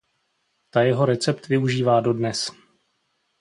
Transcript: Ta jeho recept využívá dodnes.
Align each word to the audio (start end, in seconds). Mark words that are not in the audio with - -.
Ta 0.69 0.81
jeho 0.81 1.05
recept 1.05 1.47
využívá 1.47 1.99
dodnes. 1.99 2.51